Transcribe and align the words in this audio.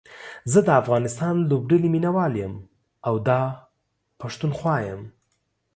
زه 0.51 0.59
دا 0.67 0.73
افغانستان 0.83 1.35
لوبډلې 1.49 1.89
ميناوال 1.95 2.33
يم 2.43 2.53
او 3.07 3.15
دا 3.27 3.41
پښتونخوا 4.21 4.77
يم 4.89 5.01